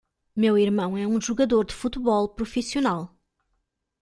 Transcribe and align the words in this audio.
Meu 0.35 0.57
irmão 0.57 0.97
é 0.97 1.05
um 1.05 1.21
jogador 1.21 1.63
de 1.63 1.75
futebol 1.75 2.29
profissional. 2.29 3.15